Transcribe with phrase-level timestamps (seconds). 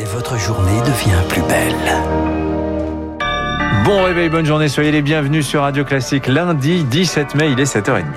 [0.00, 1.74] et votre journée devient plus belle.
[3.84, 6.26] Bon réveil, bonne journée, soyez les bienvenus sur Radio Classique.
[6.26, 8.04] Lundi 17 mai, il est 7h30.–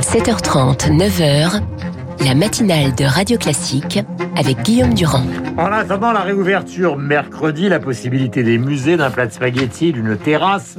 [0.00, 1.60] 7h30, 9h,
[2.24, 4.00] la matinale de Radio Classique
[4.36, 5.22] avec Guillaume Durand.
[5.56, 10.78] En attendant la réouverture mercredi, la possibilité des musées, d'un plat de spaghettis, d'une terrasse,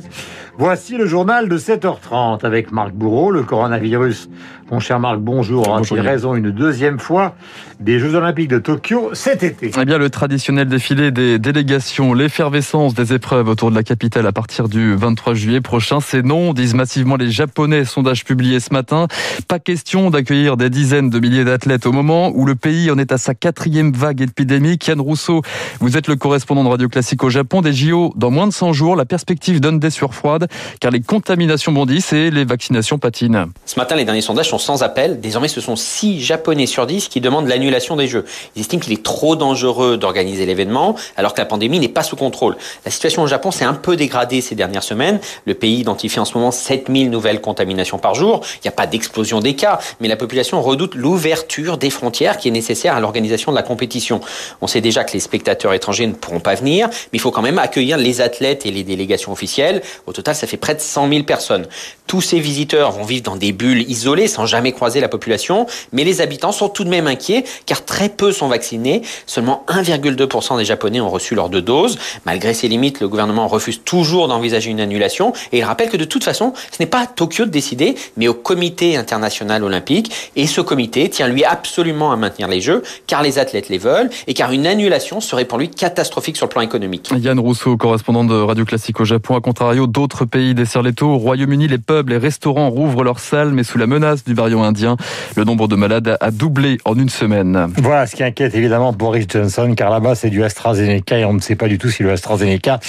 [0.59, 4.29] voici le journal de 7h30 avec Marc Bourreau, le coronavirus
[4.71, 5.63] mon cher Marc, bonjour.
[5.63, 7.33] bonjour raison une deuxième fois
[7.79, 9.71] des Jeux Olympiques de Tokyo cet été?
[9.75, 14.31] Eh bien, le traditionnel défilé des délégations, l'effervescence des épreuves autour de la capitale à
[14.31, 17.83] partir du 23 juillet prochain, c'est non, disent massivement les Japonais.
[17.83, 19.07] Sondage publié ce matin.
[19.47, 23.11] Pas question d'accueillir des dizaines de milliers d'athlètes au moment où le pays en est
[23.11, 24.87] à sa quatrième vague épidémique.
[24.87, 25.41] Yann Rousseau,
[25.79, 27.61] vous êtes le correspondant de Radio Classique au Japon.
[27.61, 28.95] Des JO dans moins de 100 jours.
[28.95, 30.47] La perspective donne des sueurs froides
[30.79, 33.47] car les contaminations bondissent et les vaccinations patinent.
[33.65, 35.19] Ce matin, les derniers sondages sont sans appel.
[35.19, 38.25] Désormais, ce sont 6 Japonais sur 10 qui demandent l'annulation des Jeux.
[38.55, 42.15] Ils estiment qu'il est trop dangereux d'organiser l'événement, alors que la pandémie n'est pas sous
[42.15, 42.57] contrôle.
[42.85, 45.19] La situation au Japon s'est un peu dégradée ces dernières semaines.
[45.45, 48.41] Le pays identifie en ce moment 7000 nouvelles contaminations par jour.
[48.55, 52.47] Il n'y a pas d'explosion des cas, mais la population redoute l'ouverture des frontières qui
[52.47, 54.21] est nécessaire à l'organisation de la compétition.
[54.61, 57.41] On sait déjà que les spectateurs étrangers ne pourront pas venir, mais il faut quand
[57.41, 59.81] même accueillir les athlètes et les délégations officielles.
[60.07, 61.65] Au total, ça fait près de 100 000 personnes.
[62.07, 66.03] Tous ces visiteurs vont vivre dans des bulles isolées sans jamais croiser la population, mais
[66.03, 69.03] les habitants sont tout de même inquiets car très peu sont vaccinés.
[69.27, 71.99] Seulement 1,2% des Japonais ont reçu leur deux doses.
[72.25, 76.05] Malgré ces limites, le gouvernement refuse toujours d'envisager une annulation et il rappelle que de
[76.05, 80.47] toute façon, ce n'est pas à Tokyo de décider, mais au comité international olympique et
[80.47, 84.33] ce comité tient lui absolument à maintenir les Jeux car les athlètes les veulent et
[84.33, 87.11] car une annulation serait pour lui catastrophique sur le plan économique.
[87.15, 91.13] Yann Rousseau, correspondant de Radio Classique au Japon, à contrario d'autres pays desserrent les taux.
[91.13, 94.63] Au Royaume-Uni, les peuples les restaurants rouvrent leurs salles, mais sous la menace du variant
[94.63, 94.97] indien.
[95.35, 97.71] Le nombre de malades a doublé en une semaine.
[97.77, 101.39] Voilà ce qui inquiète évidemment Boris Johnson, car là-bas c'est du AstraZeneca et on ne
[101.39, 102.79] sait pas du tout si le AstraZeneca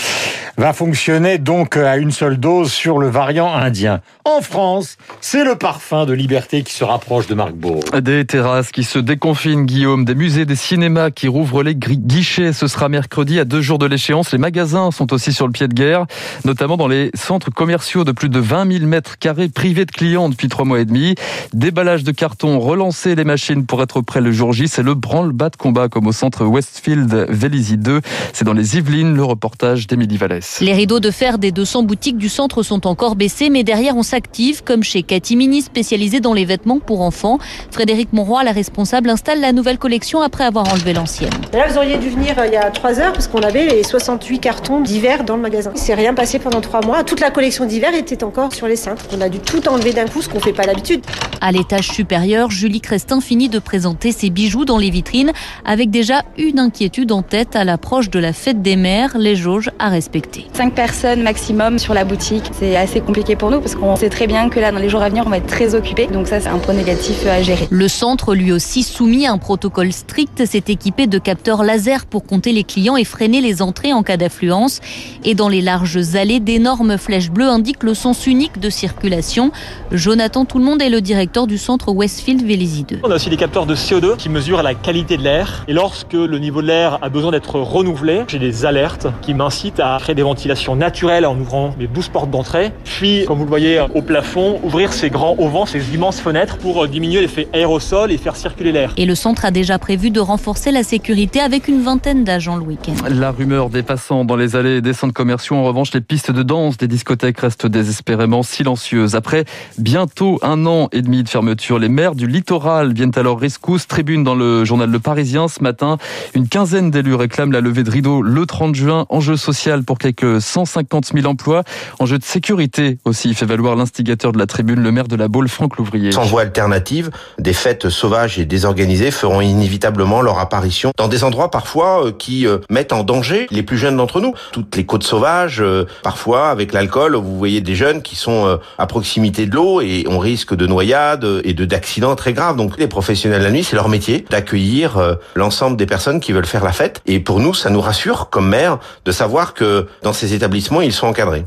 [0.57, 4.01] va fonctionner donc à une seule dose sur le variant indien.
[4.25, 7.83] En France, c'est le parfum de liberté qui se rapproche de Marc Bourg.
[8.01, 12.53] Des terrasses qui se déconfinent, Guillaume, des musées, des cinémas qui rouvrent les guichets.
[12.53, 14.33] Ce sera mercredi à deux jours de l'échéance.
[14.33, 16.07] Les magasins sont aussi sur le pied de guerre,
[16.45, 20.29] notamment dans les centres commerciaux de plus de 20 000 mètres carrés privés de clients
[20.29, 21.15] depuis trois mois et demi.
[21.53, 24.69] Déballage de carton, relancer les machines pour être prêt le jour J.
[24.69, 28.01] C'est le branle-bas de combat comme au centre Westfield Vélizy 2.
[28.33, 30.61] C'est dans les Yvelines, le reportage d'Émilie Vallès.
[30.61, 34.03] Les rideaux de fer des 200 boutiques du centre sont encore baissés, mais derrière on
[34.03, 37.39] s'active, comme chez Catimini, spécialisé dans les vêtements pour enfants.
[37.71, 41.31] Frédéric Monroy, la responsable, installe la nouvelle collection après avoir enlevé l'ancienne.
[41.53, 43.83] Là, vous auriez dû venir euh, il y a 3 heures parce qu'on avait les
[43.83, 45.73] 68 cartons d'hiver dans le magasin.
[45.75, 47.05] Il s'est rien passé pendant 3 mois.
[47.11, 49.05] Toute la collection d'hiver était encore sur les cintres.
[49.13, 51.05] On a dû tout enlever d'un coup, ce qu'on fait pas d'habitude.
[51.41, 55.33] À l'étage supérieur, Julie Crestin finit de présenter ses bijoux dans les vitrines
[55.65, 59.73] avec déjà une inquiétude en tête à l'approche de la fête des mères, les jauges
[59.81, 60.47] à respecter.
[60.53, 62.45] 5 personnes maximum sur la boutique.
[62.61, 65.03] C'est assez compliqué pour nous parce qu'on sait très bien que là, dans les jours
[65.03, 66.07] à venir, on va être très occupé.
[66.07, 67.67] Donc ça, c'est un point négatif à gérer.
[67.71, 72.23] Le centre, lui aussi soumis à un protocole strict, s'est équipé de capteurs laser pour
[72.23, 74.79] compter les clients et freiner les entrées en cas d'affluence.
[75.25, 79.51] Et dans les larges allées, d'énormes flèches bleues indiquent le sens unique de circulation.
[79.91, 83.01] Jonathan Tout le monde est le directeur du centre Westfield Vélizy 2.
[83.03, 85.65] On a aussi des capteurs de CO2 qui mesurent la qualité de l'air.
[85.67, 89.81] Et lorsque le niveau de l'air a besoin d'être renouvelé, j'ai des alertes qui m'incitent
[89.81, 92.73] à créer des ventilations naturelles en ouvrant mes 12 portes d'entrée.
[92.85, 96.87] Puis, comme vous le voyez au plafond, ouvrir ces grands auvents, ces immenses fenêtres pour
[96.87, 98.93] diminuer l'effet aérosol et faire circuler l'air.
[98.97, 102.63] Et le centre a déjà prévu de renforcer la sécurité avec une vingtaine d'agents le
[102.63, 102.95] week-end.
[103.09, 106.43] La rumeur des passants dans les allées des centres commerciaux, en revanche, les pistes de
[106.43, 109.15] danse des discothèques restent désespérément silencieuses.
[109.15, 109.47] Après
[109.79, 113.87] bientôt un an et demi de fermeture, les maires du littoral viennent alors rescousse.
[113.87, 115.97] Tribune dans le journal Le Parisien ce matin.
[116.35, 119.07] Une quinzaine d'élus réclament la levée de rideau le 30 juin.
[119.09, 121.65] Enjeu social pour quelques 150 000 emplois.
[121.99, 125.49] Enjeu de sécurité aussi, fait valoir l'instigateur de la tribune, le maire de la Baule,
[125.49, 126.13] Franck Louvrier.
[126.13, 131.51] Sans voie alternative, des fêtes sauvages et désorganisées feront inévitablement leur apparition dans des endroits
[131.51, 134.35] parfois euh, qui euh, mettent en danger les plus jeunes d'entre nous.
[134.53, 138.87] Toutes les côtes sauvages, euh, parfois avec l'alcool, vous voyez des jeunes qui sont à
[138.87, 142.57] proximité de l'eau et on risque de noyades et de d'accidents très graves.
[142.57, 146.47] Donc les professionnels de la nuit, c'est leur métier d'accueillir l'ensemble des personnes qui veulent
[146.47, 147.03] faire la fête.
[147.07, 150.93] Et pour nous, ça nous rassure comme maire de savoir que dans ces établissements, ils
[150.93, 151.45] sont encadrés.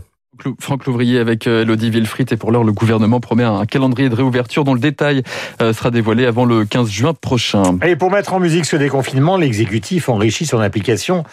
[0.59, 4.63] Franck Louvrier avec Elodie Villefrit et pour l'heure le gouvernement promet un calendrier de réouverture
[4.63, 5.23] dont le détail
[5.59, 7.63] sera dévoilé avant le 15 juin prochain.
[7.85, 11.23] Et pour mettre en musique ce déconfinement, l'exécutif enrichit son application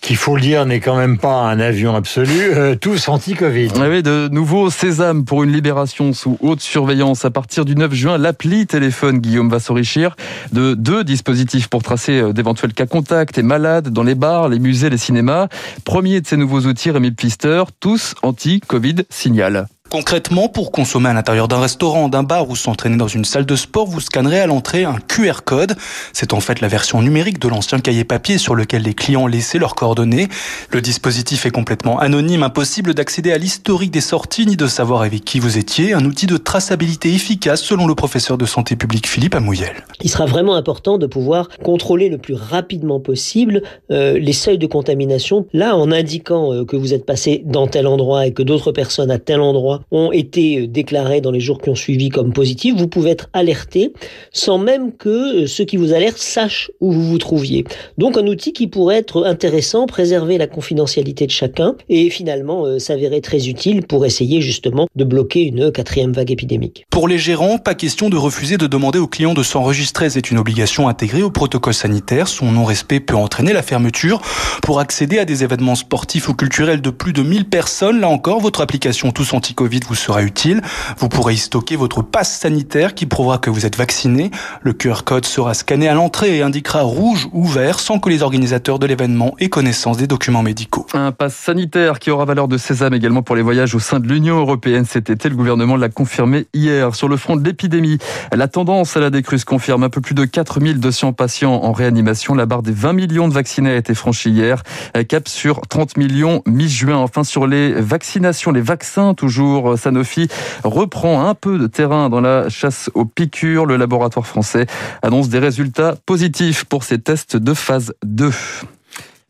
[0.00, 3.70] qu'il faut le dire n'est quand même pas un avion absolu, euh, tous anti-Covid.
[3.76, 7.24] Oui, de nouveau sésame pour une libération sous haute surveillance.
[7.24, 10.16] À partir du 9 juin, l'appli téléphone Guillaume va s'enrichir
[10.52, 14.58] de deux dispositifs pour tracer euh, d'éventuels cas contacts et malades dans les bars, les
[14.58, 15.48] musées, les cinémas.
[15.84, 19.66] Premier de ces nouveaux outils, Rémi Pfister, tous anti-Covid signal.
[19.90, 23.56] Concrètement, pour consommer à l'intérieur d'un restaurant, d'un bar ou s'entraîner dans une salle de
[23.56, 25.74] sport, vous scannerez à l'entrée un QR code.
[26.12, 29.58] C'est en fait la version numérique de l'ancien cahier papier sur lequel les clients laissaient
[29.58, 30.28] leurs coordonnées.
[30.70, 35.24] Le dispositif est complètement anonyme, impossible d'accéder à l'historique des sorties ni de savoir avec
[35.24, 35.92] qui vous étiez.
[35.92, 39.74] Un outil de traçabilité efficace selon le professeur de santé publique Philippe Amouyel.
[40.02, 44.68] Il sera vraiment important de pouvoir contrôler le plus rapidement possible euh, les seuils de
[44.68, 45.46] contamination.
[45.52, 49.10] Là, en indiquant euh, que vous êtes passé dans tel endroit et que d'autres personnes
[49.10, 52.74] à tel endroit ont été euh, déclarés dans les jours qui ont suivi comme positifs,
[52.76, 53.92] vous pouvez être alerté
[54.32, 57.64] sans même que euh, ceux qui vous alertent sachent où vous vous trouviez.
[57.98, 62.78] Donc un outil qui pourrait être intéressant, préserver la confidentialité de chacun et finalement euh,
[62.78, 66.84] s'avérer très utile pour essayer justement de bloquer une quatrième vague épidémique.
[66.90, 70.10] Pour les gérants, pas question de refuser de demander aux clients de s'enregistrer.
[70.10, 72.28] C'est une obligation intégrée au protocole sanitaire.
[72.28, 74.20] Son non-respect peut entraîner la fermeture.
[74.62, 78.40] Pour accéder à des événements sportifs ou culturels de plus de 1000 personnes, là encore,
[78.40, 80.60] votre application Tous Anti-Covid vous sera utile.
[80.98, 84.30] Vous pourrez y stocker votre passe sanitaire qui prouvera que vous êtes vacciné.
[84.62, 88.22] Le QR code sera scanné à l'entrée et indiquera rouge ou vert sans que les
[88.22, 90.86] organisateurs de l'événement aient connaissance des documents médicaux.
[90.94, 94.08] Un passe sanitaire qui aura valeur de sésame également pour les voyages au sein de
[94.08, 95.28] l'Union européenne cet été.
[95.28, 96.94] Le gouvernement l'a confirmé hier.
[96.94, 97.98] Sur le front de l'épidémie,
[98.32, 99.84] la tendance à la décrue se confirme.
[99.84, 102.34] Un peu plus de 4200 patients en réanimation.
[102.34, 104.62] La barre des 20 millions de vaccinés a été franchie hier.
[105.08, 106.96] Cap sur 30 millions mi-juin.
[106.96, 110.28] Enfin, sur les vaccinations, les vaccins toujours Sanofi
[110.64, 113.66] reprend un peu de terrain dans la chasse aux piqûres.
[113.66, 114.66] Le laboratoire français
[115.02, 118.30] annonce des résultats positifs pour ses tests de phase 2.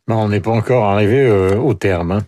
[0.09, 2.13] on n'est pas encore arrivé euh, au terme.
[2.13, 2.21] Hein.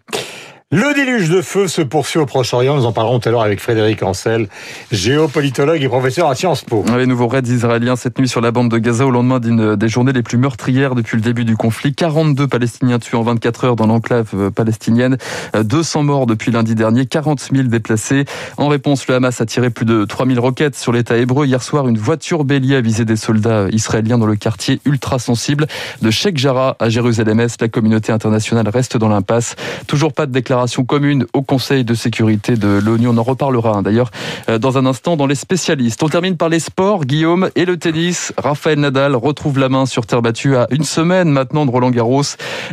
[0.75, 2.75] Le déluge de feu se poursuit au Proche-Orient.
[2.77, 4.49] Nous en parlerons tout à l'heure avec Frédéric Ancel,
[4.91, 6.83] géopolitologue et professeur à Sciences Po.
[6.97, 9.89] Les nouveaux raids israéliens cette nuit sur la bande de Gaza au lendemain d'une des
[9.91, 11.95] journées les plus meurtrières depuis le début du conflit.
[11.95, 15.19] 42 Palestiniens tués en 24 heures dans l'enclave euh, palestinienne.
[15.53, 17.05] 200 euh, morts depuis lundi dernier.
[17.05, 18.25] 40 000 déplacés.
[18.57, 21.45] En réponse, le Hamas a tiré plus de 3000 roquettes sur l'État hébreu.
[21.45, 25.67] Hier soir, une voiture bélier a visé des soldats israéliens dans le quartier ultra sensible
[26.01, 27.61] de Sheikh Jarrah à Jérusalem-Est.
[27.61, 29.55] La communauté internationale reste dans l'impasse.
[29.87, 33.09] Toujours pas de déclaration commune au Conseil de sécurité de l'ONU.
[33.09, 34.11] On en reparlera hein, d'ailleurs
[34.49, 36.03] euh, dans un instant dans les spécialistes.
[36.03, 38.33] On termine par les sports, Guillaume, et le tennis.
[38.39, 42.23] Rafael Nadal retrouve la main sur terre battue à une semaine maintenant de Roland Garros.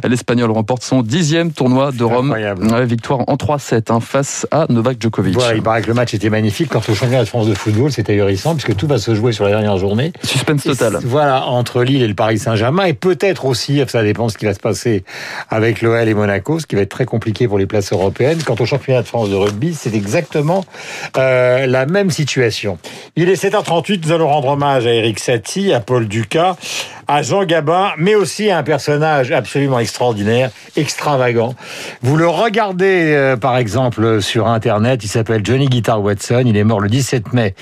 [0.04, 2.36] L'Espagnol remporte son dixième tournoi de Rome.
[2.84, 5.38] victoire en 3-7 hein, face à Novak Djokovic.
[5.56, 6.70] il paraît que le match était magnifique.
[6.70, 9.44] Quant au championnat de France de football, c'était ahurissant puisque tout va se jouer sur
[9.44, 10.14] la dernière journée.
[10.24, 11.00] Suspense total.
[11.04, 12.86] Voilà, entre Lille et le Paris Saint-Germain.
[12.86, 15.04] Et peut-être aussi, ça dépend de ce qui va se passer
[15.50, 18.40] avec l'OL et Monaco, ce qui va être très compliqué pour les places européenne.
[18.44, 20.66] Quant au championnat de France de rugby, c'est exactement
[21.18, 22.78] euh, la même situation.
[23.16, 26.56] Il est 7h38, nous allons rendre hommage à Eric Satie, à Paul Ducas,
[27.10, 31.56] à Jean Gabin, mais aussi à un personnage absolument extraordinaire, extravagant.
[32.04, 36.64] Vous le regardez euh, par exemple sur Internet, il s'appelle Johnny Guitar Watson, il est
[36.64, 37.56] mort le 17 mai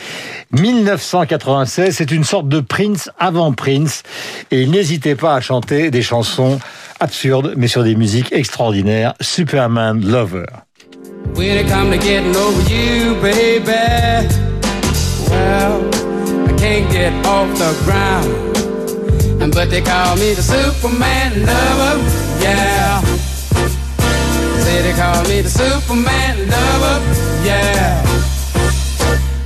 [0.52, 4.04] 1996, c'est une sorte de Prince avant Prince,
[4.52, 6.60] et il n'hésitait pas à chanter des chansons
[7.00, 9.14] absurdes, mais sur des musiques extraordinaires.
[9.22, 10.46] Superman Lover.
[11.36, 14.28] When it to getting over you, baby,
[15.30, 15.90] well,
[16.48, 18.57] I can't get off the ground.
[19.52, 21.98] But they call me the Superman lover,
[22.40, 23.02] yeah.
[24.64, 27.02] Say they call me the Superman lover,
[27.44, 28.04] yeah.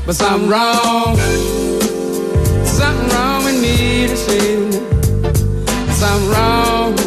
[0.06, 1.16] But something wrong,
[2.66, 4.72] something wrong with me to see.
[5.94, 6.98] Something wrong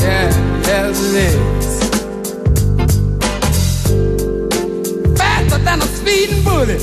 [0.00, 0.30] yeah,
[0.66, 1.88] yes it is.
[5.18, 6.82] Faster than a speeding bullet.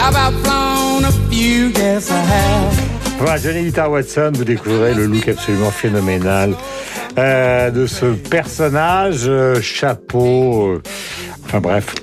[0.00, 0.16] I've
[3.18, 6.54] Voilà, Johnny Guitar Watson, vous découvrez le look absolument phénoménal
[7.18, 10.82] euh, de ce personnage, euh, chapeau, euh,
[11.44, 11.94] enfin bref,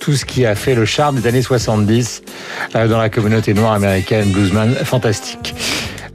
[0.00, 2.22] tout ce qui a fait le charme des années 70
[2.74, 5.54] dans la communauté noire américaine, bluesman fantastique.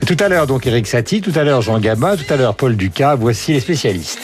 [0.05, 2.75] Tout à l'heure donc Eric Satie, tout à l'heure Jean Gabin, tout à l'heure Paul
[2.75, 4.19] Ducas, voici les spécialistes.